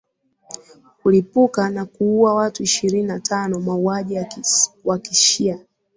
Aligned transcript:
kulipuka 1.03 1.69
na 1.69 1.85
kuua 1.85 2.33
watu 2.33 2.63
ishirini 2.63 3.07
na 3.07 3.19
tano 3.19 3.59
mahujaji 3.59 4.41
wa 4.85 4.99
kishia 4.99 5.59